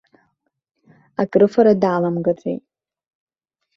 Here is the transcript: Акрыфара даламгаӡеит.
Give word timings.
Акрыфара 1.21 1.73
даламгаӡеит. 1.81 2.63